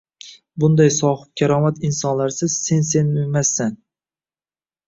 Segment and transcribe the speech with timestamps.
[0.63, 3.73] Bunday sohibkaromat insonlarsiz sen-sen emasday.